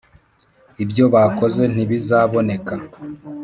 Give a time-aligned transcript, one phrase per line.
[0.83, 2.73] ibyo bakoze ntibizabneka.